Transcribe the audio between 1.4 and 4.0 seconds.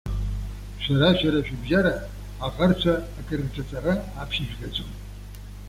шәыбжьара, аӷарцәа крырҿаҵара